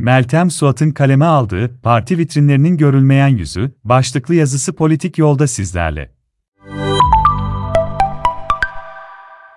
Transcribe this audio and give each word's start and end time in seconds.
Meltem 0.00 0.50
Suat'ın 0.50 0.90
kaleme 0.90 1.24
aldığı 1.24 1.80
parti 1.82 2.18
vitrinlerinin 2.18 2.76
görülmeyen 2.76 3.28
yüzü, 3.28 3.70
başlıklı 3.84 4.34
yazısı 4.34 4.72
politik 4.72 5.18
yolda 5.18 5.46
sizlerle. 5.46 6.10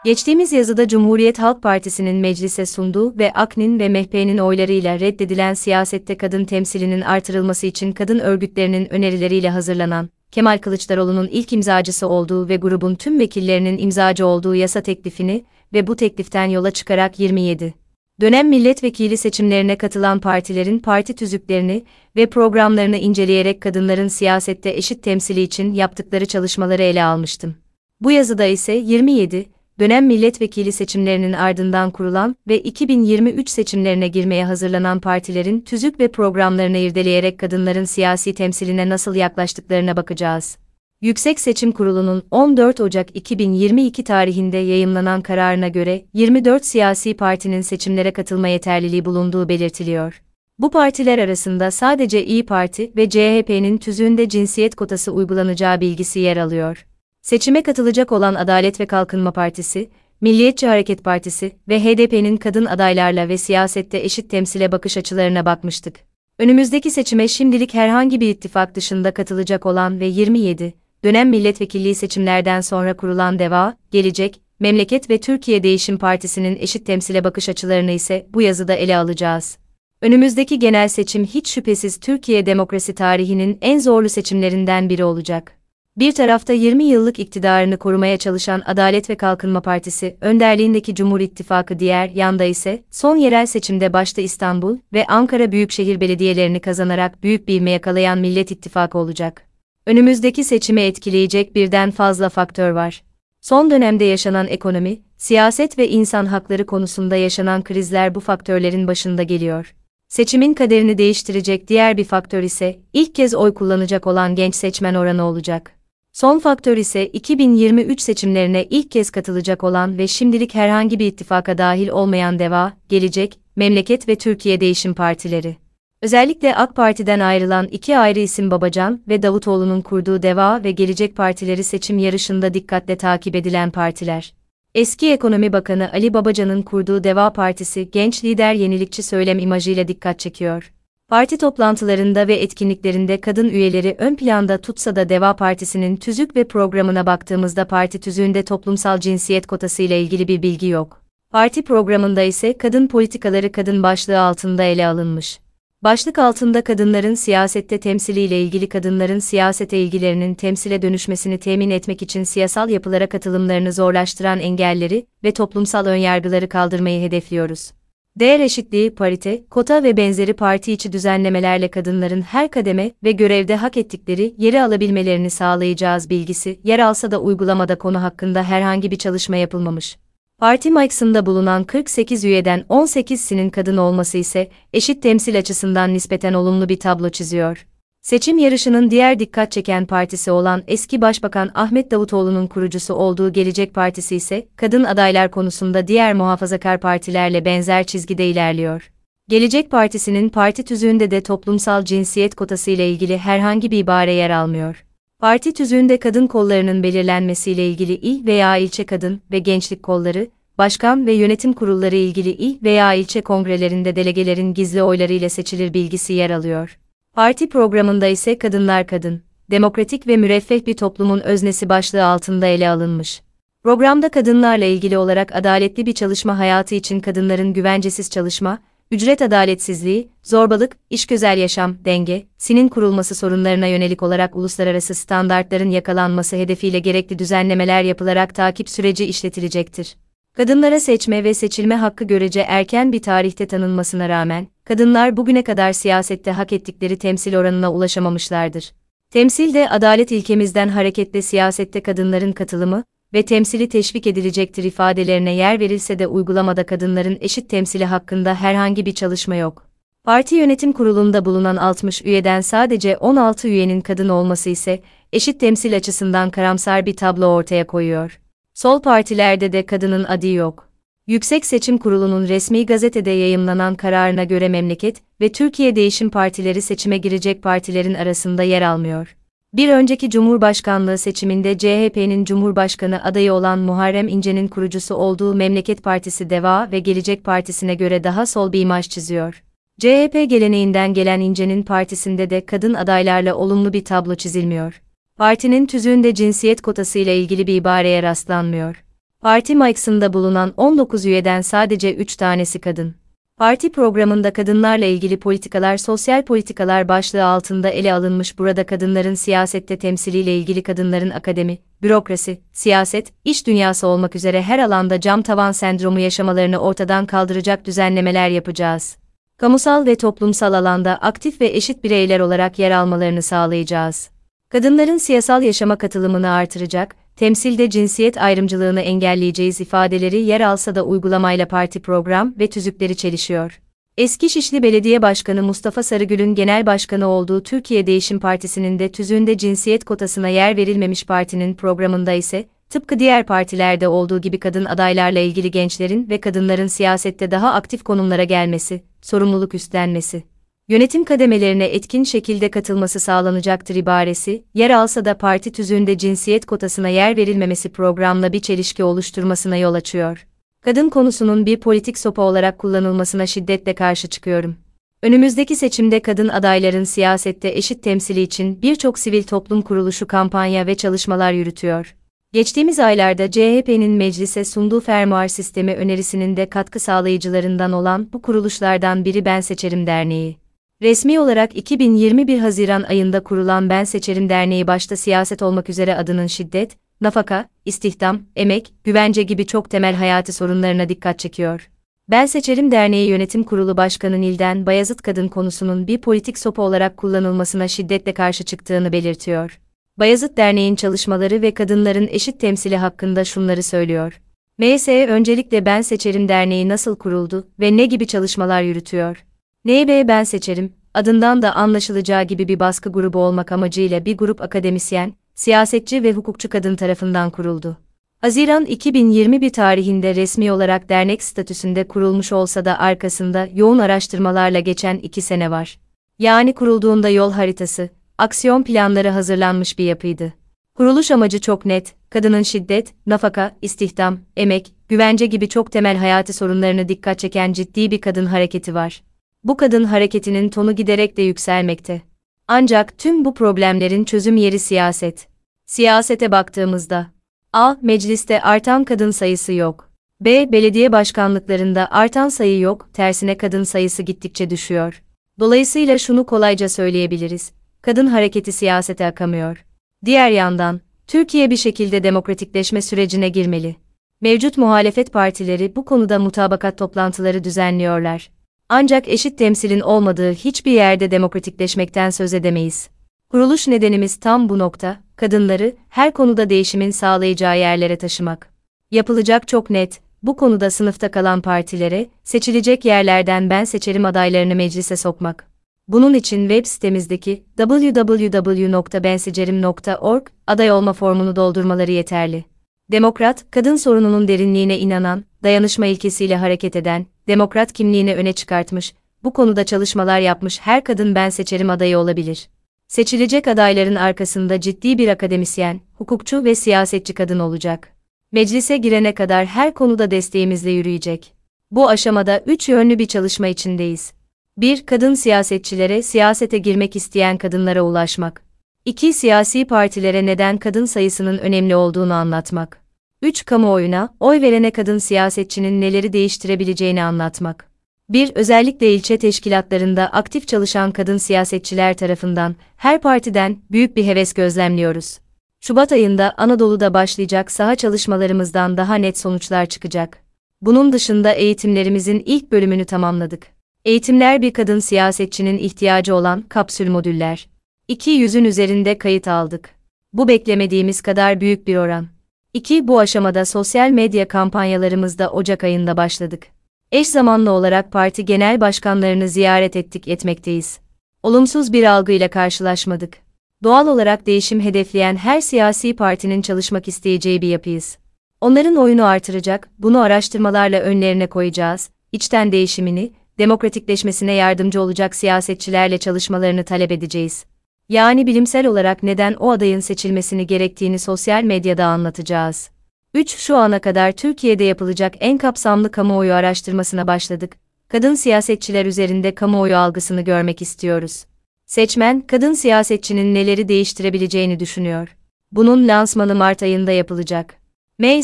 Geçtiğimiz 0.05 0.51
yazıda 0.51 0.87
Cumhuriyet 0.87 1.39
Halk 1.39 1.63
Partisi'nin 1.63 2.15
meclise 2.15 2.65
sunduğu 2.65 3.17
ve 3.17 3.33
AKN'in 3.33 3.79
ve 3.79 3.89
MHP'nin 3.89 4.37
oylarıyla 4.37 4.99
reddedilen 4.99 5.53
siyasette 5.53 6.17
kadın 6.17 6.45
temsilinin 6.45 7.01
artırılması 7.01 7.67
için 7.67 7.91
kadın 7.91 8.19
örgütlerinin 8.19 8.93
önerileriyle 8.93 9.49
hazırlanan, 9.49 10.09
Kemal 10.31 10.57
Kılıçdaroğlu'nun 10.57 11.27
ilk 11.27 11.53
imzacısı 11.53 12.07
olduğu 12.07 12.49
ve 12.49 12.55
grubun 12.55 12.95
tüm 12.95 13.19
vekillerinin 13.19 13.77
imzacı 13.77 14.25
olduğu 14.25 14.55
yasa 14.55 14.81
teklifini 14.81 15.45
ve 15.73 15.87
bu 15.87 15.95
tekliften 15.95 16.45
yola 16.45 16.71
çıkarak 16.71 17.19
27 17.19 17.80
dönem 18.21 18.49
milletvekili 18.49 19.17
seçimlerine 19.17 19.77
katılan 19.77 20.19
partilerin 20.19 20.79
parti 20.79 21.15
tüzüklerini 21.15 21.83
ve 22.15 22.25
programlarını 22.25 22.97
inceleyerek 22.97 23.61
kadınların 23.61 24.07
siyasette 24.07 24.69
eşit 24.69 25.03
temsili 25.03 25.41
için 25.41 25.73
yaptıkları 25.73 26.25
çalışmaları 26.25 26.83
ele 26.83 27.03
almıştım. 27.03 27.55
Bu 28.01 28.11
yazıda 28.11 28.45
ise 28.45 28.73
27 28.73 29.45
dönem 29.79 30.05
milletvekili 30.05 30.71
seçimlerinin 30.71 31.33
ardından 31.33 31.91
kurulan 31.91 32.35
ve 32.47 32.59
2023 32.59 33.49
seçimlerine 33.49 34.07
girmeye 34.07 34.45
hazırlanan 34.45 34.99
partilerin 34.99 35.61
tüzük 35.61 35.99
ve 35.99 36.07
programlarını 36.07 36.77
irdeleyerek 36.77 37.39
kadınların 37.39 37.85
siyasi 37.85 38.33
temsiline 38.33 38.89
nasıl 38.89 39.15
yaklaştıklarına 39.15 39.97
bakacağız. 39.97 40.57
Yüksek 41.01 41.39
Seçim 41.39 41.71
Kurulu'nun 41.71 42.23
14 42.31 42.79
Ocak 42.79 43.15
2022 43.15 44.03
tarihinde 44.03 44.57
yayımlanan 44.57 45.21
kararına 45.21 45.67
göre 45.67 46.05
24 46.13 46.65
siyasi 46.65 47.13
partinin 47.13 47.61
seçimlere 47.61 48.11
katılma 48.11 48.47
yeterliliği 48.47 49.05
bulunduğu 49.05 49.49
belirtiliyor. 49.49 50.21
Bu 50.59 50.71
partiler 50.71 51.17
arasında 51.19 51.71
sadece 51.71 52.25
İyi 52.25 52.45
Parti 52.45 52.91
ve 52.95 53.09
CHP'nin 53.09 53.77
tüzüğünde 53.77 54.29
cinsiyet 54.29 54.75
kotası 54.75 55.11
uygulanacağı 55.11 55.81
bilgisi 55.81 56.19
yer 56.19 56.37
alıyor. 56.37 56.85
Seçime 57.21 57.63
katılacak 57.63 58.11
olan 58.11 58.35
Adalet 58.35 58.79
ve 58.79 58.85
Kalkınma 58.85 59.31
Partisi, 59.31 59.89
Milliyetçi 60.21 60.67
Hareket 60.67 61.03
Partisi 61.03 61.51
ve 61.69 61.79
HDP'nin 61.79 62.37
kadın 62.37 62.65
adaylarla 62.65 63.29
ve 63.29 63.37
siyasette 63.37 63.97
eşit 63.97 64.29
temsile 64.29 64.71
bakış 64.71 64.97
açılarına 64.97 65.45
bakmıştık. 65.45 65.99
Önümüzdeki 66.39 66.91
seçime 66.91 67.27
şimdilik 67.27 67.73
herhangi 67.73 68.21
bir 68.21 68.29
ittifak 68.29 68.75
dışında 68.75 69.13
katılacak 69.13 69.65
olan 69.65 69.99
ve 69.99 70.05
27 70.05 70.80
dönem 71.03 71.29
milletvekilliği 71.29 71.95
seçimlerden 71.95 72.61
sonra 72.61 72.97
kurulan 72.97 73.39
DEVA, 73.39 73.77
Gelecek, 73.91 74.41
Memleket 74.59 75.09
ve 75.09 75.17
Türkiye 75.17 75.63
Değişim 75.63 75.97
Partisi'nin 75.97 76.57
eşit 76.59 76.85
temsile 76.85 77.23
bakış 77.23 77.49
açılarını 77.49 77.91
ise 77.91 78.27
bu 78.33 78.41
yazıda 78.41 78.73
ele 78.73 78.97
alacağız. 78.97 79.57
Önümüzdeki 80.01 80.59
genel 80.59 80.87
seçim 80.87 81.25
hiç 81.25 81.49
şüphesiz 81.49 81.99
Türkiye 81.99 82.45
demokrasi 82.45 82.95
tarihinin 82.95 83.57
en 83.61 83.79
zorlu 83.79 84.09
seçimlerinden 84.09 84.89
biri 84.89 85.03
olacak. 85.03 85.61
Bir 85.97 86.11
tarafta 86.11 86.53
20 86.53 86.83
yıllık 86.83 87.19
iktidarını 87.19 87.77
korumaya 87.77 88.17
çalışan 88.17 88.61
Adalet 88.65 89.09
ve 89.09 89.15
Kalkınma 89.15 89.61
Partisi, 89.61 90.17
önderliğindeki 90.21 90.95
Cumhur 90.95 91.19
İttifakı 91.19 91.79
diğer 91.79 92.09
yanda 92.09 92.43
ise, 92.43 92.83
son 92.91 93.15
yerel 93.15 93.45
seçimde 93.45 93.93
başta 93.93 94.21
İstanbul 94.21 94.77
ve 94.93 95.07
Ankara 95.07 95.51
Büyükşehir 95.51 96.01
Belediyelerini 96.01 96.59
kazanarak 96.59 97.23
büyük 97.23 97.47
bir 97.47 97.55
ivme 97.55 97.71
yakalayan 97.71 98.19
Millet 98.19 98.51
İttifakı 98.51 98.97
olacak. 98.97 99.50
Önümüzdeki 99.85 100.43
seçimi 100.43 100.81
etkileyecek 100.81 101.55
birden 101.55 101.91
fazla 101.91 102.29
faktör 102.29 102.71
var. 102.71 103.03
Son 103.41 103.71
dönemde 103.71 104.03
yaşanan 104.03 104.47
ekonomi, 104.47 105.01
siyaset 105.17 105.77
ve 105.77 105.89
insan 105.89 106.25
hakları 106.25 106.65
konusunda 106.65 107.15
yaşanan 107.15 107.63
krizler 107.63 108.15
bu 108.15 108.19
faktörlerin 108.19 108.87
başında 108.87 109.23
geliyor. 109.23 109.75
Seçimin 110.07 110.53
kaderini 110.53 110.97
değiştirecek 110.97 111.67
diğer 111.67 111.97
bir 111.97 112.03
faktör 112.03 112.43
ise 112.43 112.79
ilk 112.93 113.15
kez 113.15 113.35
oy 113.35 113.53
kullanacak 113.53 114.07
olan 114.07 114.35
genç 114.35 114.55
seçmen 114.55 114.95
oranı 114.95 115.23
olacak. 115.23 115.71
Son 116.13 116.39
faktör 116.39 116.77
ise 116.77 117.07
2023 117.07 118.01
seçimlerine 118.01 118.65
ilk 118.69 118.91
kez 118.91 119.09
katılacak 119.09 119.63
olan 119.63 119.97
ve 119.97 120.07
şimdilik 120.07 120.55
herhangi 120.55 120.99
bir 120.99 121.05
ittifaka 121.05 121.57
dahil 121.57 121.89
olmayan 121.89 122.39
DEVA, 122.39 122.73
Gelecek, 122.89 123.39
Memleket 123.55 124.07
ve 124.07 124.15
Türkiye 124.15 124.61
Değişim 124.61 124.93
Partileri. 124.93 125.60
Özellikle 126.01 126.55
AK 126.55 126.75
Parti'den 126.75 127.19
ayrılan 127.19 127.67
iki 127.67 127.97
ayrı 127.97 128.19
isim 128.19 128.51
Babacan 128.51 129.01
ve 129.07 129.23
Davutoğlu'nun 129.23 129.81
kurduğu 129.81 130.23
DEVA 130.23 130.63
ve 130.63 130.71
Gelecek 130.71 131.15
Partileri 131.15 131.63
seçim 131.63 131.97
yarışında 131.97 132.53
dikkatle 132.53 132.97
takip 132.97 133.35
edilen 133.35 133.71
partiler. 133.71 134.33
Eski 134.75 135.11
Ekonomi 135.11 135.53
Bakanı 135.53 135.91
Ali 135.93 136.13
Babacan'ın 136.13 136.61
kurduğu 136.61 137.03
DEVA 137.03 137.33
Partisi 137.33 137.91
genç 137.91 138.23
lider 138.23 138.53
yenilikçi 138.53 139.03
söylem 139.03 139.39
imajıyla 139.39 139.87
dikkat 139.87 140.19
çekiyor. 140.19 140.73
Parti 141.09 141.37
toplantılarında 141.37 142.27
ve 142.27 142.35
etkinliklerinde 142.35 143.21
kadın 143.21 143.49
üyeleri 143.49 143.95
ön 143.99 144.15
planda 144.15 144.57
tutsa 144.57 144.95
da 144.95 145.09
Deva 145.09 145.35
Partisi'nin 145.35 145.95
tüzük 145.95 146.35
ve 146.35 146.43
programına 146.43 147.05
baktığımızda 147.05 147.67
parti 147.67 147.99
tüzüğünde 147.99 148.45
toplumsal 148.45 148.99
cinsiyet 148.99 149.47
kotası 149.47 149.83
ile 149.83 150.01
ilgili 150.01 150.27
bir 150.27 150.41
bilgi 150.41 150.67
yok. 150.67 151.01
Parti 151.31 151.61
programında 151.61 152.21
ise 152.21 152.57
kadın 152.57 152.87
politikaları 152.87 153.51
kadın 153.51 153.83
başlığı 153.83 154.19
altında 154.19 154.63
ele 154.63 154.87
alınmış. 154.87 155.39
Başlık 155.83 156.19
altında 156.19 156.63
kadınların 156.63 157.13
siyasette 157.13 157.79
temsiliyle 157.79 158.41
ilgili 158.41 158.69
kadınların 158.69 159.19
siyasete 159.19 159.77
ilgilerinin 159.77 160.35
temsile 160.35 160.81
dönüşmesini 160.81 161.37
temin 161.37 161.69
etmek 161.69 162.01
için 162.01 162.23
siyasal 162.23 162.69
yapılara 162.69 163.09
katılımlarını 163.09 163.73
zorlaştıran 163.73 164.39
engelleri 164.39 165.05
ve 165.23 165.31
toplumsal 165.31 165.85
önyargıları 165.85 166.49
kaldırmayı 166.49 167.01
hedefliyoruz. 167.01 167.71
Değer 168.19 168.39
eşitliği, 168.39 168.95
parite, 168.95 169.43
kota 169.49 169.83
ve 169.83 169.97
benzeri 169.97 170.33
parti 170.33 170.71
içi 170.71 170.93
düzenlemelerle 170.93 171.71
kadınların 171.71 172.21
her 172.21 172.51
kademe 172.51 172.91
ve 173.03 173.11
görevde 173.11 173.55
hak 173.55 173.77
ettikleri 173.77 174.35
yeri 174.37 174.61
alabilmelerini 174.63 175.29
sağlayacağız 175.29 176.09
bilgisi 176.09 176.59
yer 176.63 176.79
alsa 176.79 177.11
da 177.11 177.21
uygulamada 177.21 177.77
konu 177.77 178.03
hakkında 178.03 178.43
herhangi 178.43 178.91
bir 178.91 178.97
çalışma 178.97 179.35
yapılmamış. 179.35 179.97
Parti 180.41 180.71
maksında 180.71 181.25
bulunan 181.25 181.63
48 181.63 182.23
üyeden 182.23 182.65
18'sinin 182.69 183.49
kadın 183.49 183.77
olması 183.77 184.17
ise 184.17 184.49
eşit 184.73 185.03
temsil 185.03 185.37
açısından 185.37 185.93
nispeten 185.93 186.33
olumlu 186.33 186.69
bir 186.69 186.79
tablo 186.79 187.09
çiziyor. 187.09 187.67
Seçim 188.01 188.37
yarışının 188.37 188.91
diğer 188.91 189.19
dikkat 189.19 189.51
çeken 189.51 189.85
partisi 189.85 190.31
olan 190.31 190.63
eski 190.67 191.01
Başbakan 191.01 191.49
Ahmet 191.55 191.91
Davutoğlu'nun 191.91 192.47
kurucusu 192.47 192.93
olduğu 192.93 193.33
Gelecek 193.33 193.73
Partisi 193.73 194.15
ise 194.15 194.47
kadın 194.55 194.83
adaylar 194.83 195.31
konusunda 195.31 195.87
diğer 195.87 196.13
muhafazakar 196.13 196.79
partilerle 196.79 197.45
benzer 197.45 197.83
çizgide 197.83 198.27
ilerliyor. 198.27 198.91
Gelecek 199.29 199.71
Partisi'nin 199.71 200.29
parti 200.29 200.65
tüzüğünde 200.65 201.11
de 201.11 201.23
toplumsal 201.23 201.85
cinsiyet 201.85 202.35
kotası 202.35 202.71
ile 202.71 202.89
ilgili 202.89 203.17
herhangi 203.17 203.71
bir 203.71 203.77
ibare 203.77 204.13
yer 204.13 204.29
almıyor. 204.29 204.85
Parti 205.21 205.53
tüzüğünde 205.53 205.99
kadın 205.99 206.27
kollarının 206.27 206.83
belirlenmesiyle 206.83 207.69
ilgili 207.69 207.93
il 207.93 208.25
veya 208.25 208.57
ilçe 208.57 208.85
kadın 208.85 209.21
ve 209.31 209.39
gençlik 209.39 209.83
kolları, 209.83 210.27
başkan 210.57 211.05
ve 211.05 211.13
yönetim 211.13 211.53
kurulları 211.53 211.95
ilgili 211.95 212.29
il 212.29 212.63
veya 212.63 212.93
ilçe 212.93 213.21
kongrelerinde 213.21 213.95
delegelerin 213.95 214.53
gizli 214.53 214.83
oylarıyla 214.83 215.29
seçilir 215.29 215.73
bilgisi 215.73 216.13
yer 216.13 216.29
alıyor. 216.29 216.79
Parti 217.13 217.49
programında 217.49 218.07
ise 218.07 218.37
kadınlar 218.37 218.87
kadın, 218.87 219.21
demokratik 219.51 220.07
ve 220.07 220.17
müreffeh 220.17 220.65
bir 220.65 220.73
toplumun 220.73 221.19
öznesi 221.19 221.69
başlığı 221.69 222.05
altında 222.05 222.45
ele 222.45 222.69
alınmış. 222.69 223.21
Programda 223.63 224.09
kadınlarla 224.09 224.65
ilgili 224.65 224.97
olarak 224.97 225.35
adaletli 225.35 225.85
bir 225.85 225.93
çalışma 225.93 226.39
hayatı 226.39 226.75
için 226.75 226.99
kadınların 226.99 227.53
güvencesiz 227.53 228.09
çalışma, 228.09 228.59
ücret 228.91 229.21
adaletsizliği, 229.21 230.09
zorbalık, 230.23 230.77
işgüzel 230.89 231.37
yaşam, 231.37 231.85
denge, 231.85 232.27
sinin 232.37 232.67
kurulması 232.67 233.15
sorunlarına 233.15 233.67
yönelik 233.67 234.03
olarak 234.03 234.35
uluslararası 234.35 234.95
standartların 234.95 235.69
yakalanması 235.69 236.35
hedefiyle 236.35 236.79
gerekli 236.79 237.19
düzenlemeler 237.19 237.83
yapılarak 237.83 238.35
takip 238.35 238.69
süreci 238.69 239.05
işletilecektir. 239.05 239.95
Kadınlara 240.37 240.79
seçme 240.79 241.23
ve 241.23 241.33
seçilme 241.33 241.75
hakkı 241.75 242.03
görece 242.03 242.39
erken 242.39 242.91
bir 242.91 243.01
tarihte 243.01 243.47
tanınmasına 243.47 244.09
rağmen, 244.09 244.47
kadınlar 244.65 245.17
bugüne 245.17 245.43
kadar 245.43 245.73
siyasette 245.73 246.31
hak 246.31 246.53
ettikleri 246.53 246.97
temsil 246.97 247.35
oranına 247.35 247.71
ulaşamamışlardır. 247.73 248.71
Temsil 249.11 249.53
de 249.53 249.69
adalet 249.69 250.11
ilkemizden 250.11 250.67
hareketle 250.67 251.21
siyasette 251.21 251.83
kadınların 251.83 252.31
katılımı 252.31 252.83
ve 253.13 253.25
temsili 253.25 253.69
teşvik 253.69 254.07
edilecektir 254.07 254.63
ifadelerine 254.63 255.35
yer 255.35 255.59
verilse 255.59 255.99
de 255.99 256.07
uygulamada 256.07 256.65
kadınların 256.65 257.17
eşit 257.21 257.49
temsili 257.49 257.85
hakkında 257.85 258.35
herhangi 258.35 258.85
bir 258.85 258.93
çalışma 258.93 259.35
yok. 259.35 259.67
Parti 260.03 260.35
yönetim 260.35 260.73
kurulunda 260.73 261.25
bulunan 261.25 261.55
60 261.55 262.01
üyeden 262.05 262.41
sadece 262.41 262.97
16 262.97 263.47
üyenin 263.47 263.81
kadın 263.81 264.09
olması 264.09 264.49
ise 264.49 264.81
eşit 265.13 265.39
temsil 265.39 265.75
açısından 265.75 266.29
karamsar 266.29 266.85
bir 266.85 266.95
tablo 266.95 267.25
ortaya 267.25 267.67
koyuyor. 267.67 268.19
Sol 268.53 268.81
partilerde 268.81 269.53
de 269.53 269.65
kadının 269.65 270.03
adı 270.03 270.27
yok. 270.27 270.69
Yüksek 271.07 271.45
Seçim 271.45 271.77
Kurulu'nun 271.77 272.27
resmi 272.27 272.65
gazetede 272.65 273.09
yayımlanan 273.09 273.75
kararına 273.75 274.23
göre 274.23 274.49
memleket 274.49 275.01
ve 275.21 275.31
Türkiye 275.31 275.75
Değişim 275.75 276.09
Partileri 276.09 276.61
seçime 276.61 276.97
girecek 276.97 277.43
partilerin 277.43 277.93
arasında 277.93 278.43
yer 278.43 278.61
almıyor. 278.61 279.15
Bir 279.53 279.69
önceki 279.69 280.09
Cumhurbaşkanlığı 280.09 280.97
seçiminde 280.97 281.57
CHP'nin 281.57 282.25
Cumhurbaşkanı 282.25 283.03
adayı 283.03 283.33
olan 283.33 283.59
Muharrem 283.59 284.07
İnce'nin 284.07 284.47
kurucusu 284.47 284.95
olduğu 284.95 285.35
Memleket 285.35 285.83
Partisi 285.83 286.29
Deva 286.29 286.71
ve 286.71 286.79
Gelecek 286.79 287.23
Partisi'ne 287.23 287.75
göre 287.75 288.03
daha 288.03 288.25
sol 288.25 288.51
bir 288.51 288.61
imaj 288.61 288.89
çiziyor. 288.89 289.43
CHP 289.79 290.29
geleneğinden 290.29 290.93
gelen 290.93 291.19
İnce'nin 291.19 291.63
partisinde 291.63 292.29
de 292.29 292.45
kadın 292.45 292.73
adaylarla 292.73 293.35
olumlu 293.35 293.73
bir 293.73 293.85
tablo 293.85 294.15
çizilmiyor. 294.15 294.81
Partinin 295.17 295.65
tüzüğünde 295.65 296.13
cinsiyet 296.13 296.61
kotası 296.61 296.99
ile 296.99 297.17
ilgili 297.17 297.47
bir 297.47 297.55
ibareye 297.55 298.03
rastlanmıyor. 298.03 298.83
Parti 299.21 299.55
Mike'sında 299.55 300.13
bulunan 300.13 300.53
19 300.57 301.05
üyeden 301.05 301.41
sadece 301.41 301.95
3 301.95 302.15
tanesi 302.15 302.59
kadın. 302.59 303.00
Parti 303.41 303.71
programında 303.71 304.33
kadınlarla 304.33 304.85
ilgili 304.85 305.19
politikalar 305.19 305.77
sosyal 305.77 306.25
politikalar 306.25 306.87
başlığı 306.87 307.25
altında 307.25 307.69
ele 307.69 307.93
alınmış 307.93 308.39
burada 308.39 308.65
kadınların 308.65 309.13
siyasette 309.13 309.77
temsiliyle 309.77 310.37
ilgili 310.37 310.63
kadınların 310.63 311.09
akademi, 311.09 311.57
bürokrasi, 311.81 312.41
siyaset, 312.51 313.13
iş 313.25 313.47
dünyası 313.47 313.87
olmak 313.87 314.15
üzere 314.15 314.41
her 314.41 314.59
alanda 314.59 314.99
cam 314.99 315.21
tavan 315.21 315.51
sendromu 315.51 315.99
yaşamalarını 315.99 316.57
ortadan 316.57 317.05
kaldıracak 317.05 317.65
düzenlemeler 317.65 318.29
yapacağız. 318.29 318.97
Kamusal 319.37 319.85
ve 319.85 319.95
toplumsal 319.95 320.53
alanda 320.53 320.95
aktif 320.95 321.41
ve 321.41 321.47
eşit 321.47 321.83
bireyler 321.83 322.19
olarak 322.19 322.59
yer 322.59 322.71
almalarını 322.71 323.21
sağlayacağız. 323.21 324.09
Kadınların 324.49 324.97
siyasal 324.97 325.43
yaşama 325.43 325.77
katılımını 325.77 326.29
artıracak, 326.29 326.95
temsilde 327.21 327.69
cinsiyet 327.69 328.17
ayrımcılığını 328.17 328.81
engelleyeceğiz 328.81 329.61
ifadeleri 329.61 330.21
yer 330.21 330.41
alsa 330.41 330.75
da 330.75 330.83
uygulamayla 330.83 331.47
parti 331.47 331.79
program 331.79 332.33
ve 332.39 332.47
tüzükleri 332.47 332.95
çelişiyor. 332.95 333.61
Eski 333.97 334.29
Şişli 334.29 334.63
Belediye 334.63 335.01
Başkanı 335.01 335.43
Mustafa 335.43 335.83
Sarıgül'ün 335.83 336.35
genel 336.35 336.65
başkanı 336.65 337.07
olduğu 337.07 337.43
Türkiye 337.43 337.87
Değişim 337.87 338.19
Partisi'nin 338.19 338.79
de 338.79 338.91
tüzüğünde 338.91 339.37
cinsiyet 339.37 339.83
kotasına 339.83 340.27
yer 340.27 340.57
verilmemiş 340.57 341.05
partinin 341.05 341.53
programında 341.53 342.11
ise, 342.11 342.45
tıpkı 342.69 342.99
diğer 342.99 343.25
partilerde 343.25 343.87
olduğu 343.87 344.21
gibi 344.21 344.39
kadın 344.39 344.65
adaylarla 344.65 345.19
ilgili 345.19 345.51
gençlerin 345.51 346.09
ve 346.09 346.21
kadınların 346.21 346.67
siyasette 346.67 347.31
daha 347.31 347.53
aktif 347.53 347.83
konumlara 347.83 348.23
gelmesi, 348.23 348.83
sorumluluk 349.01 349.55
üstlenmesi, 349.55 350.23
yönetim 350.71 351.03
kademelerine 351.03 351.65
etkin 351.65 352.03
şekilde 352.03 352.51
katılması 352.51 352.99
sağlanacaktır 352.99 353.75
ibaresi, 353.75 354.43
yer 354.53 354.69
alsa 354.69 355.05
da 355.05 355.17
parti 355.17 355.51
tüzüğünde 355.51 355.97
cinsiyet 355.97 356.45
kotasına 356.45 356.87
yer 356.87 357.17
verilmemesi 357.17 357.69
programla 357.69 358.33
bir 358.33 358.39
çelişki 358.39 358.83
oluşturmasına 358.83 359.57
yol 359.57 359.73
açıyor. 359.73 360.27
Kadın 360.63 360.89
konusunun 360.89 361.45
bir 361.45 361.59
politik 361.59 361.97
sopa 361.97 362.21
olarak 362.21 362.59
kullanılmasına 362.59 363.25
şiddetle 363.25 363.75
karşı 363.75 364.07
çıkıyorum. 364.07 364.55
Önümüzdeki 365.03 365.55
seçimde 365.55 365.99
kadın 365.99 366.27
adayların 366.27 366.83
siyasette 366.83 367.49
eşit 367.49 367.83
temsili 367.83 368.21
için 368.21 368.61
birçok 368.61 368.99
sivil 368.99 369.23
toplum 369.23 369.61
kuruluşu 369.61 370.07
kampanya 370.07 370.67
ve 370.67 370.75
çalışmalar 370.75 371.33
yürütüyor. 371.33 371.95
Geçtiğimiz 372.33 372.79
aylarda 372.79 373.31
CHP'nin 373.31 373.91
meclise 373.91 374.45
sunduğu 374.45 374.79
fermuar 374.79 375.27
sistemi 375.27 375.75
önerisinin 375.75 376.37
de 376.37 376.49
katkı 376.49 376.79
sağlayıcılarından 376.79 377.71
olan 377.71 378.09
bu 378.13 378.21
kuruluşlardan 378.21 379.05
biri 379.05 379.25
Ben 379.25 379.41
Seçerim 379.41 379.87
Derneği. 379.87 380.40
Resmi 380.81 381.19
olarak 381.19 381.55
2021 381.55 382.39
Haziran 382.39 382.83
ayında 382.83 383.23
kurulan 383.23 383.69
Ben 383.69 383.83
Seçerim 383.83 384.29
Derneği 384.29 384.67
başta 384.67 384.95
siyaset 384.95 385.41
olmak 385.41 385.69
üzere 385.69 385.95
adının 385.95 386.27
şiddet, 386.27 386.77
nafaka, 387.01 387.49
istihdam, 387.65 388.21
emek, 388.35 388.73
güvence 388.83 389.23
gibi 389.23 389.45
çok 389.45 389.69
temel 389.69 389.95
hayati 389.95 390.33
sorunlarına 390.33 390.89
dikkat 390.89 391.19
çekiyor. 391.19 391.69
Ben 392.09 392.25
Seçerim 392.25 392.71
Derneği 392.71 393.09
Yönetim 393.09 393.43
Kurulu 393.43 393.77
Başkanı 393.77 394.21
Nilden 394.21 394.65
Bayazıt 394.65 395.01
kadın 395.01 395.27
konusunun 395.27 395.87
bir 395.87 395.97
politik 395.97 396.39
sopa 396.39 396.61
olarak 396.61 396.97
kullanılmasına 396.97 397.67
şiddetle 397.67 398.13
karşı 398.13 398.43
çıktığını 398.43 398.91
belirtiyor. 398.91 399.59
Bayazıt 399.97 400.37
Derneği'nin 400.37 400.75
çalışmaları 400.75 401.41
ve 401.41 401.53
kadınların 401.53 402.07
eşit 402.11 402.39
temsili 402.39 402.77
hakkında 402.77 403.25
şunları 403.25 403.63
söylüyor. 403.63 404.21
MSE 404.57 405.07
öncelikle 405.07 405.65
Ben 405.65 405.81
Seçerim 405.81 406.27
Derneği 406.27 406.69
nasıl 406.69 406.95
kuruldu 406.95 407.47
ve 407.59 407.77
ne 407.77 407.85
gibi 407.85 408.07
çalışmalar 408.07 408.61
yürütüyor? 408.61 409.25
NB 409.65 410.07
Ben 410.07 410.23
Seçerim, 410.23 410.73
adından 410.93 411.41
da 411.41 411.55
anlaşılacağı 411.55 412.23
gibi 412.23 412.47
bir 412.47 412.59
baskı 412.59 412.91
grubu 412.91 413.19
olmak 413.19 413.51
amacıyla 413.51 414.05
bir 414.05 414.17
grup 414.17 414.41
akademisyen, 414.41 415.13
siyasetçi 415.35 416.03
ve 416.03 416.13
hukukçu 416.13 416.49
kadın 416.49 416.75
tarafından 416.75 417.29
kuruldu. 417.29 417.77
Haziran 418.21 418.65
2021 418.65 419.49
tarihinde 419.49 420.15
resmi 420.15 420.51
olarak 420.51 420.89
dernek 420.89 421.23
statüsünde 421.23 421.87
kurulmuş 421.87 422.31
olsa 422.31 422.65
da 422.65 422.79
arkasında 422.79 423.47
yoğun 423.53 423.79
araştırmalarla 423.79 424.59
geçen 424.59 424.97
iki 424.97 425.21
sene 425.21 425.51
var. 425.51 425.79
Yani 426.19 426.53
kurulduğunda 426.53 427.09
yol 427.09 427.31
haritası, 427.31 427.89
aksiyon 428.17 428.63
planları 428.63 429.09
hazırlanmış 429.09 429.79
bir 429.79 429.85
yapıydı. 429.85 430.33
Kuruluş 430.75 431.11
amacı 431.11 431.41
çok 431.41 431.65
net, 431.65 431.95
kadının 432.09 432.43
şiddet, 432.43 432.93
nafaka, 433.05 433.55
istihdam, 433.61 434.19
emek, 434.37 434.73
güvence 434.89 435.25
gibi 435.25 435.49
çok 435.49 435.71
temel 435.71 435.97
hayati 435.97 436.33
sorunlarını 436.33 436.89
dikkat 436.89 437.19
çeken 437.19 437.53
ciddi 437.53 437.91
bir 437.91 438.01
kadın 438.01 438.25
hareketi 438.25 438.75
var. 438.75 439.01
Bu 439.43 439.57
kadın 439.57 439.83
hareketinin 439.83 440.49
tonu 440.49 440.75
giderek 440.75 441.17
de 441.17 441.21
yükselmekte. 441.21 442.01
Ancak 442.47 442.97
tüm 442.97 443.25
bu 443.25 443.33
problemlerin 443.33 444.03
çözüm 444.03 444.37
yeri 444.37 444.59
siyaset. 444.59 445.27
Siyasete 445.65 446.31
baktığımızda 446.31 447.07
A. 447.53 447.75
Mecliste 447.81 448.41
artan 448.41 448.83
kadın 448.83 449.11
sayısı 449.11 449.53
yok. 449.53 449.91
B. 450.21 450.51
Belediye 450.51 450.91
başkanlıklarında 450.91 451.87
artan 451.91 452.29
sayı 452.29 452.59
yok, 452.59 452.89
tersine 452.93 453.37
kadın 453.37 453.63
sayısı 453.63 454.03
gittikçe 454.03 454.49
düşüyor. 454.49 455.03
Dolayısıyla 455.39 455.97
şunu 455.97 456.25
kolayca 456.25 456.69
söyleyebiliriz. 456.69 457.51
Kadın 457.81 458.07
hareketi 458.07 458.51
siyasete 458.51 459.05
akamıyor. 459.05 459.65
Diğer 460.05 460.29
yandan, 460.29 460.81
Türkiye 461.07 461.49
bir 461.49 461.57
şekilde 461.57 462.03
demokratikleşme 462.03 462.81
sürecine 462.81 463.29
girmeli. 463.29 463.75
Mevcut 464.21 464.57
muhalefet 464.57 465.13
partileri 465.13 465.75
bu 465.75 465.85
konuda 465.85 466.19
mutabakat 466.19 466.77
toplantıları 466.77 467.43
düzenliyorlar. 467.43 468.31
Ancak 468.73 469.07
eşit 469.07 469.37
temsilin 469.37 469.79
olmadığı 469.79 470.31
hiçbir 470.31 470.71
yerde 470.71 471.11
demokratikleşmekten 471.11 472.09
söz 472.09 472.33
edemeyiz. 472.33 472.89
Kuruluş 473.29 473.67
nedenimiz 473.67 474.15
tam 474.15 474.49
bu 474.49 474.59
nokta, 474.59 474.97
kadınları 475.15 475.75
her 475.89 476.13
konuda 476.13 476.49
değişimin 476.49 476.91
sağlayacağı 476.91 477.59
yerlere 477.59 477.97
taşımak. 477.97 478.49
Yapılacak 478.91 479.47
çok 479.47 479.69
net, 479.69 480.01
bu 480.23 480.35
konuda 480.35 480.71
sınıfta 480.71 481.11
kalan 481.11 481.41
partilere, 481.41 482.09
seçilecek 482.23 482.85
yerlerden 482.85 483.49
ben 483.49 483.63
seçerim 483.63 484.05
adaylarını 484.05 484.55
meclise 484.55 484.95
sokmak. 484.95 485.47
Bunun 485.87 486.13
için 486.13 486.49
web 486.49 486.65
sitemizdeki 486.65 487.43
www.benseçerim.org 487.57 490.27
aday 490.47 490.71
olma 490.71 490.93
formunu 490.93 491.35
doldurmaları 491.35 491.91
yeterli. 491.91 492.45
Demokrat, 492.91 493.45
kadın 493.51 493.75
sorununun 493.75 494.27
derinliğine 494.27 494.79
inanan, 494.79 495.23
dayanışma 495.43 495.85
ilkesiyle 495.85 496.35
hareket 496.35 496.75
eden, 496.75 497.05
demokrat 497.27 497.73
kimliğini 497.73 498.15
öne 498.15 498.33
çıkartmış, 498.33 498.93
bu 499.23 499.33
konuda 499.33 499.63
çalışmalar 499.63 500.19
yapmış 500.19 500.59
her 500.61 500.83
kadın 500.83 501.15
ben 501.15 501.29
seçerim 501.29 501.69
adayı 501.69 501.97
olabilir. 501.97 502.49
Seçilecek 502.87 503.47
adayların 503.47 503.95
arkasında 503.95 504.61
ciddi 504.61 504.97
bir 504.97 505.07
akademisyen, 505.07 505.81
hukukçu 505.93 506.43
ve 506.43 506.55
siyasetçi 506.55 507.13
kadın 507.13 507.39
olacak. 507.39 507.93
Meclise 508.31 508.77
girene 508.77 509.13
kadar 509.13 509.45
her 509.45 509.73
konuda 509.73 510.11
desteğimizle 510.11 510.71
yürüyecek. 510.71 511.33
Bu 511.71 511.89
aşamada 511.89 512.43
üç 512.45 512.69
yönlü 512.69 512.99
bir 512.99 513.05
çalışma 513.05 513.47
içindeyiz. 513.47 514.13
1. 514.57 514.85
Kadın 514.85 515.13
siyasetçilere, 515.13 516.01
siyasete 516.01 516.57
girmek 516.57 516.95
isteyen 516.95 517.37
kadınlara 517.37 517.81
ulaşmak. 517.81 518.43
2. 518.85 519.13
Siyasi 519.13 519.65
partilere 519.65 520.25
neden 520.25 520.57
kadın 520.57 520.85
sayısının 520.85 521.37
önemli 521.37 521.75
olduğunu 521.75 522.13
anlatmak. 522.13 522.80
3. 523.23 523.45
Kamuoyuna, 523.45 524.15
oy 524.19 524.41
verene 524.41 524.71
kadın 524.71 524.97
siyasetçinin 524.97 525.81
neleri 525.81 526.13
değiştirebileceğini 526.13 527.03
anlatmak. 527.03 527.71
1. 528.09 528.31
Özellikle 528.35 528.93
ilçe 528.93 529.17
teşkilatlarında 529.17 530.07
aktif 530.07 530.47
çalışan 530.47 530.91
kadın 530.91 531.17
siyasetçiler 531.17 531.93
tarafından, 531.97 532.55
her 532.77 533.01
partiden, 533.01 533.57
büyük 533.71 533.95
bir 533.95 534.05
heves 534.05 534.33
gözlemliyoruz. 534.33 535.19
Şubat 535.59 535.91
ayında 535.91 536.33
Anadolu'da 536.37 536.93
başlayacak 536.93 537.51
saha 537.51 537.75
çalışmalarımızdan 537.75 538.77
daha 538.77 538.95
net 538.95 539.17
sonuçlar 539.17 539.65
çıkacak. 539.65 540.23
Bunun 540.61 540.93
dışında 540.93 541.31
eğitimlerimizin 541.31 542.23
ilk 542.25 542.51
bölümünü 542.51 542.85
tamamladık. 542.85 543.47
Eğitimler 543.85 544.41
bir 544.41 544.53
kadın 544.53 544.79
siyasetçinin 544.79 545.57
ihtiyacı 545.57 546.15
olan 546.15 546.41
kapsül 546.41 546.89
modüller. 546.89 547.49
200'ün 547.89 548.43
üzerinde 548.43 548.97
kayıt 548.97 549.27
aldık. 549.27 549.69
Bu 550.13 550.27
beklemediğimiz 550.27 551.01
kadar 551.01 551.41
büyük 551.41 551.67
bir 551.67 551.75
oran. 551.75 552.07
2. 552.53 552.87
Bu 552.87 552.99
aşamada 552.99 553.45
sosyal 553.45 553.89
medya 553.89 554.27
kampanyalarımızda 554.27 555.31
Ocak 555.31 555.63
ayında 555.63 555.97
başladık. 555.97 556.47
Eş 556.91 557.07
zamanlı 557.07 557.51
olarak 557.51 557.91
parti 557.91 558.25
genel 558.25 558.61
başkanlarını 558.61 559.27
ziyaret 559.27 559.75
ettik 559.75 560.07
etmekteyiz. 560.07 560.79
Olumsuz 561.23 561.73
bir 561.73 561.83
algıyla 561.83 562.27
karşılaşmadık. 562.27 563.17
Doğal 563.63 563.87
olarak 563.87 564.25
değişim 564.25 564.61
hedefleyen 564.61 565.15
her 565.15 565.41
siyasi 565.41 565.95
partinin 565.95 566.41
çalışmak 566.41 566.87
isteyeceği 566.87 567.41
bir 567.41 567.47
yapıyız. 567.47 567.97
Onların 568.41 568.75
oyunu 568.75 569.05
artıracak, 569.05 569.69
bunu 569.79 570.01
araştırmalarla 570.01 570.79
önlerine 570.79 571.27
koyacağız, 571.27 571.89
içten 572.11 572.51
değişimini, 572.51 573.11
demokratikleşmesine 573.37 574.33
yardımcı 574.33 574.81
olacak 574.81 575.15
siyasetçilerle 575.15 575.97
çalışmalarını 575.97 576.63
talep 576.63 576.91
edeceğiz. 576.91 577.45
Yani 577.91 578.27
bilimsel 578.27 578.67
olarak 578.67 579.03
neden 579.03 579.33
o 579.33 579.51
adayın 579.51 579.79
seçilmesini 579.79 580.47
gerektiğini 580.47 580.99
sosyal 580.99 581.43
medyada 581.43 581.85
anlatacağız. 581.85 582.69
3. 583.13 583.35
Şu 583.37 583.57
ana 583.57 583.79
kadar 583.79 584.11
Türkiye'de 584.11 584.63
yapılacak 584.63 585.13
en 585.19 585.37
kapsamlı 585.37 585.91
kamuoyu 585.91 586.33
araştırmasına 586.33 587.07
başladık. 587.07 587.57
kadın 587.87 588.15
siyasetçiler 588.15 588.85
üzerinde 588.85 589.35
kamuoyu 589.35 589.77
algısını 589.77 590.21
görmek 590.21 590.61
istiyoruz. 590.61 591.25
Seçmen, 591.65 592.21
kadın 592.21 592.53
siyasetçinin 592.53 593.35
neleri 593.35 593.67
değiştirebileceğini 593.67 594.59
düşünüyor. 594.59 595.17
Bunun 595.51 595.87
lansmanı 595.87 596.35
Mart 596.35 596.63
ayında 596.63 596.91
yapılacak. 596.91 597.60
M 598.01 598.21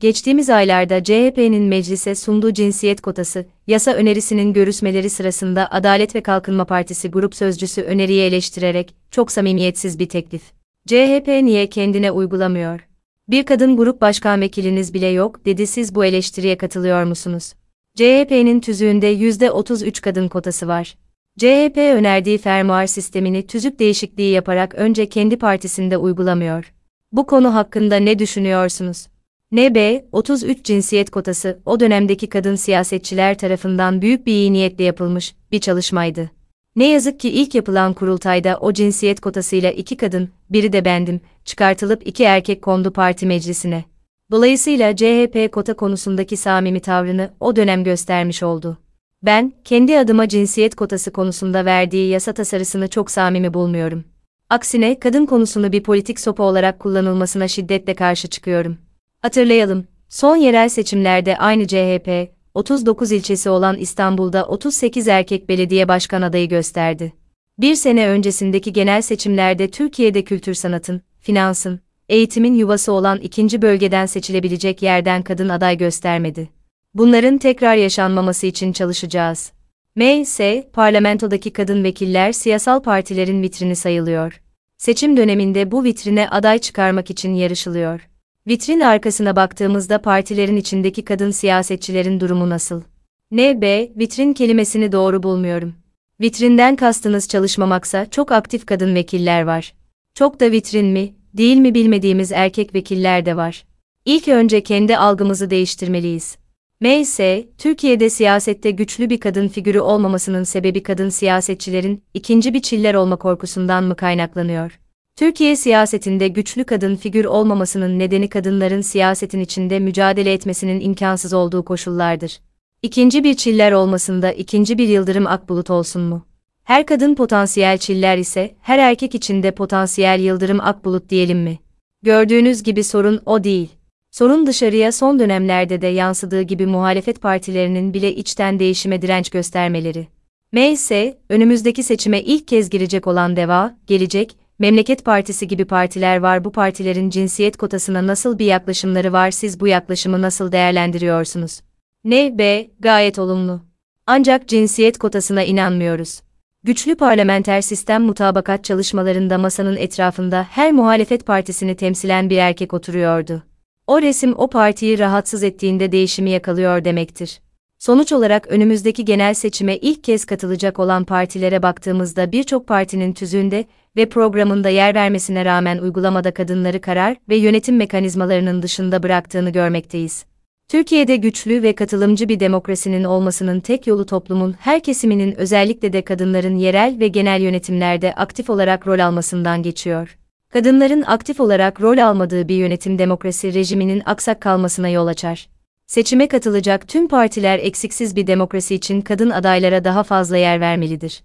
geçtiğimiz 0.00 0.50
aylarda 0.50 1.04
CHP'nin 1.04 1.62
meclise 1.62 2.14
sunduğu 2.14 2.52
cinsiyet 2.52 3.00
kotası, 3.00 3.46
yasa 3.66 3.92
önerisinin 3.92 4.52
görüşmeleri 4.52 5.10
sırasında 5.10 5.68
Adalet 5.70 6.14
ve 6.14 6.20
Kalkınma 6.20 6.64
Partisi 6.64 7.10
grup 7.10 7.34
sözcüsü 7.34 7.82
öneriyi 7.82 8.22
eleştirerek, 8.22 8.94
çok 9.10 9.32
samimiyetsiz 9.32 9.98
bir 9.98 10.08
teklif. 10.08 10.42
CHP 10.86 11.28
niye 11.28 11.66
kendine 11.66 12.10
uygulamıyor? 12.10 12.88
Bir 13.28 13.46
kadın 13.46 13.76
grup 13.76 14.00
başkan 14.00 14.40
vekiliniz 14.40 14.94
bile 14.94 15.06
yok, 15.06 15.44
dedi 15.44 15.66
siz 15.66 15.94
bu 15.94 16.04
eleştiriye 16.04 16.58
katılıyor 16.58 17.04
musunuz? 17.04 17.52
CHP'nin 17.94 18.60
tüzüğünde 18.60 19.14
%33 19.14 20.00
kadın 20.00 20.28
kotası 20.28 20.68
var. 20.68 20.96
CHP 21.38 21.76
önerdiği 21.76 22.38
fermuar 22.38 22.86
sistemini 22.86 23.46
tüzük 23.46 23.78
değişikliği 23.78 24.32
yaparak 24.32 24.74
önce 24.74 25.08
kendi 25.08 25.38
partisinde 25.38 25.96
uygulamıyor. 25.96 26.72
Bu 27.12 27.26
konu 27.26 27.54
hakkında 27.54 27.96
ne 27.96 28.18
düşünüyorsunuz? 28.18 29.06
NB, 29.52 30.02
33 30.12 30.64
cinsiyet 30.64 31.10
kotası, 31.10 31.60
o 31.66 31.80
dönemdeki 31.80 32.28
kadın 32.28 32.54
siyasetçiler 32.54 33.38
tarafından 33.38 34.02
büyük 34.02 34.26
bir 34.26 34.32
iyi 34.32 34.52
niyetle 34.52 34.84
yapılmış 34.84 35.34
bir 35.52 35.58
çalışmaydı. 35.58 36.30
Ne 36.76 36.88
yazık 36.88 37.20
ki 37.20 37.30
ilk 37.30 37.54
yapılan 37.54 37.92
kurultayda 37.92 38.58
o 38.60 38.72
cinsiyet 38.72 39.20
kotasıyla 39.20 39.70
iki 39.70 39.96
kadın, 39.96 40.28
biri 40.50 40.72
de 40.72 40.84
bendim, 40.84 41.20
çıkartılıp 41.44 42.06
iki 42.06 42.24
erkek 42.24 42.62
kondu 42.62 42.92
parti 42.92 43.26
meclisine. 43.26 43.84
Dolayısıyla 44.30 44.96
CHP 44.96 45.52
kota 45.52 45.74
konusundaki 45.74 46.36
samimi 46.36 46.80
tavrını 46.80 47.30
o 47.40 47.56
dönem 47.56 47.84
göstermiş 47.84 48.42
oldu. 48.42 48.78
Ben, 49.22 49.52
kendi 49.64 49.98
adıma 49.98 50.28
cinsiyet 50.28 50.74
kotası 50.74 51.10
konusunda 51.10 51.64
verdiği 51.64 52.08
yasa 52.08 52.32
tasarısını 52.32 52.88
çok 52.88 53.10
samimi 53.10 53.54
bulmuyorum. 53.54 54.04
Aksine 54.50 55.00
kadın 55.00 55.26
konusunu 55.26 55.72
bir 55.72 55.82
politik 55.82 56.20
sopa 56.20 56.42
olarak 56.42 56.80
kullanılmasına 56.80 57.48
şiddetle 57.48 57.94
karşı 57.94 58.28
çıkıyorum. 58.28 58.78
Hatırlayalım, 59.22 59.86
son 60.08 60.36
yerel 60.36 60.68
seçimlerde 60.68 61.36
aynı 61.36 61.66
CHP, 61.66 62.30
39 62.54 63.12
ilçesi 63.12 63.50
olan 63.50 63.76
İstanbul'da 63.76 64.44
38 64.44 65.08
erkek 65.08 65.48
belediye 65.48 65.88
başkan 65.88 66.22
adayı 66.22 66.48
gösterdi. 66.48 67.12
Bir 67.58 67.74
sene 67.74 68.08
öncesindeki 68.08 68.72
genel 68.72 69.02
seçimlerde 69.02 69.70
Türkiye'de 69.70 70.24
kültür 70.24 70.54
sanatın, 70.54 71.02
finansın, 71.18 71.80
eğitimin 72.08 72.54
yuvası 72.54 72.92
olan 72.92 73.18
ikinci 73.18 73.62
bölgeden 73.62 74.06
seçilebilecek 74.06 74.82
yerden 74.82 75.22
kadın 75.22 75.48
aday 75.48 75.78
göstermedi. 75.78 76.48
Bunların 76.94 77.38
tekrar 77.38 77.76
yaşanmaması 77.76 78.46
için 78.46 78.72
çalışacağız. 78.72 79.52
M 79.96 80.20
ise 80.20 80.70
parlamentodaki 80.72 81.52
kadın 81.52 81.84
vekiller 81.84 82.32
siyasal 82.32 82.82
partilerin 82.82 83.42
vitrini 83.42 83.76
sayılıyor. 83.76 84.40
Seçim 84.78 85.16
döneminde 85.16 85.70
bu 85.70 85.84
vitrine 85.84 86.28
aday 86.28 86.58
çıkarmak 86.58 87.10
için 87.10 87.34
yarışılıyor. 87.34 88.09
Vitrin 88.50 88.80
arkasına 88.80 89.36
baktığımızda 89.36 90.02
partilerin 90.02 90.56
içindeki 90.56 91.04
kadın 91.04 91.30
siyasetçilerin 91.30 92.20
durumu 92.20 92.50
nasıl? 92.50 92.82
Ne 93.30 93.60
B, 93.60 93.92
vitrin 93.96 94.32
kelimesini 94.32 94.92
doğru 94.92 95.22
bulmuyorum. 95.22 95.74
Vitrinden 96.20 96.76
kastınız 96.76 97.28
çalışmamaksa 97.28 98.06
çok 98.10 98.32
aktif 98.32 98.66
kadın 98.66 98.94
vekiller 98.94 99.42
var. 99.42 99.74
Çok 100.14 100.40
da 100.40 100.50
vitrin 100.50 100.86
mi, 100.86 101.14
değil 101.34 101.56
mi 101.56 101.74
bilmediğimiz 101.74 102.32
erkek 102.32 102.74
vekiller 102.74 103.26
de 103.26 103.36
var. 103.36 103.64
İlk 104.04 104.28
önce 104.28 104.62
kendi 104.62 104.96
algımızı 104.96 105.50
değiştirmeliyiz. 105.50 106.36
M 106.80 107.00
ise, 107.00 107.48
Türkiye'de 107.58 108.10
siyasette 108.10 108.70
güçlü 108.70 109.10
bir 109.10 109.20
kadın 109.20 109.48
figürü 109.48 109.80
olmamasının 109.80 110.44
sebebi 110.44 110.82
kadın 110.82 111.08
siyasetçilerin 111.08 112.02
ikinci 112.14 112.54
bir 112.54 112.62
çiller 112.62 112.94
olma 112.94 113.16
korkusundan 113.16 113.84
mı 113.84 113.96
kaynaklanıyor? 113.96 114.79
Türkiye 115.16 115.56
siyasetinde 115.56 116.28
güçlü 116.28 116.64
kadın 116.64 116.96
figür 116.96 117.24
olmamasının 117.24 117.98
nedeni 117.98 118.28
kadınların 118.28 118.80
siyasetin 118.80 119.40
içinde 119.40 119.78
mücadele 119.78 120.32
etmesinin 120.32 120.80
imkansız 120.80 121.32
olduğu 121.32 121.64
koşullardır. 121.64 122.40
İkinci 122.82 123.24
bir 123.24 123.34
çiller 123.34 123.72
olmasında 123.72 124.32
ikinci 124.32 124.78
bir 124.78 124.88
Yıldırım 124.88 125.26
Akbulut 125.26 125.70
olsun 125.70 126.02
mu? 126.02 126.26
Her 126.64 126.86
kadın 126.86 127.14
potansiyel 127.14 127.78
çiller 127.78 128.18
ise 128.18 128.54
her 128.60 128.78
erkek 128.78 129.14
içinde 129.14 129.50
potansiyel 129.50 130.20
Yıldırım 130.20 130.60
Akbulut 130.60 131.08
diyelim 131.08 131.38
mi? 131.38 131.58
Gördüğünüz 132.02 132.62
gibi 132.62 132.84
sorun 132.84 133.20
o 133.26 133.44
değil. 133.44 133.68
Sorun 134.10 134.46
dışarıya 134.46 134.92
son 134.92 135.18
dönemlerde 135.18 135.82
de 135.82 135.86
yansıdığı 135.86 136.42
gibi 136.42 136.66
muhalefet 136.66 137.20
partilerinin 137.20 137.94
bile 137.94 138.14
içten 138.14 138.58
değişime 138.58 139.02
direnç 139.02 139.30
göstermeleri. 139.30 140.08
M 140.52 140.70
ise, 140.70 141.18
önümüzdeki 141.28 141.82
seçime 141.82 142.20
ilk 142.20 142.48
kez 142.48 142.70
girecek 142.70 143.06
olan 143.06 143.36
DEVA, 143.36 143.78
Gelecek, 143.86 144.36
Memleket 144.60 145.04
Partisi 145.04 145.48
gibi 145.48 145.64
partiler 145.64 146.16
var 146.16 146.44
bu 146.44 146.52
partilerin 146.52 147.10
cinsiyet 147.10 147.56
kotasına 147.56 148.06
nasıl 148.06 148.38
bir 148.38 148.44
yaklaşımları 148.44 149.12
var 149.12 149.30
siz 149.30 149.60
bu 149.60 149.66
yaklaşımı 149.66 150.22
nasıl 150.22 150.52
değerlendiriyorsunuz? 150.52 151.60
N. 152.04 152.38
B. 152.38 152.70
Gayet 152.80 153.18
olumlu. 153.18 153.60
Ancak 154.06 154.48
cinsiyet 154.48 154.98
kotasına 154.98 155.42
inanmıyoruz. 155.42 156.20
Güçlü 156.62 156.96
parlamenter 156.96 157.60
sistem 157.60 158.02
mutabakat 158.02 158.64
çalışmalarında 158.64 159.38
masanın 159.38 159.76
etrafında 159.76 160.46
her 160.50 160.72
muhalefet 160.72 161.26
partisini 161.26 161.76
temsilen 161.76 162.30
bir 162.30 162.38
erkek 162.38 162.74
oturuyordu. 162.74 163.42
O 163.86 164.02
resim 164.02 164.34
o 164.36 164.50
partiyi 164.50 164.98
rahatsız 164.98 165.42
ettiğinde 165.42 165.92
değişimi 165.92 166.30
yakalıyor 166.30 166.84
demektir. 166.84 167.40
Sonuç 167.80 168.12
olarak 168.12 168.46
önümüzdeki 168.46 169.04
genel 169.04 169.34
seçime 169.34 169.76
ilk 169.76 170.04
kez 170.04 170.24
katılacak 170.24 170.78
olan 170.78 171.04
partilere 171.04 171.62
baktığımızda 171.62 172.32
birçok 172.32 172.66
partinin 172.66 173.12
tüzüğünde 173.12 173.64
ve 173.96 174.08
programında 174.08 174.68
yer 174.68 174.94
vermesine 174.94 175.44
rağmen 175.44 175.78
uygulamada 175.78 176.34
kadınları 176.34 176.80
karar 176.80 177.16
ve 177.28 177.36
yönetim 177.36 177.76
mekanizmalarının 177.76 178.62
dışında 178.62 179.02
bıraktığını 179.02 179.50
görmekteyiz. 179.50 180.24
Türkiye'de 180.68 181.16
güçlü 181.16 181.62
ve 181.62 181.74
katılımcı 181.74 182.28
bir 182.28 182.40
demokrasinin 182.40 183.04
olmasının 183.04 183.60
tek 183.60 183.86
yolu 183.86 184.06
toplumun 184.06 184.54
her 184.60 184.82
kesiminin 184.82 185.34
özellikle 185.34 185.92
de 185.92 186.02
kadınların 186.02 186.56
yerel 186.56 186.96
ve 187.00 187.08
genel 187.08 187.40
yönetimlerde 187.40 188.14
aktif 188.14 188.50
olarak 188.50 188.86
rol 188.86 188.98
almasından 188.98 189.62
geçiyor. 189.62 190.18
Kadınların 190.52 191.02
aktif 191.02 191.40
olarak 191.40 191.80
rol 191.80 191.98
almadığı 191.98 192.48
bir 192.48 192.56
yönetim 192.56 192.98
demokrasi 192.98 193.54
rejiminin 193.54 194.02
aksak 194.06 194.40
kalmasına 194.40 194.88
yol 194.88 195.06
açar. 195.06 195.48
Seçime 195.90 196.28
katılacak 196.28 196.88
tüm 196.88 197.08
partiler 197.08 197.58
eksiksiz 197.58 198.16
bir 198.16 198.26
demokrasi 198.26 198.74
için 198.74 199.00
kadın 199.00 199.30
adaylara 199.30 199.84
daha 199.84 200.02
fazla 200.02 200.36
yer 200.36 200.60
vermelidir. 200.60 201.22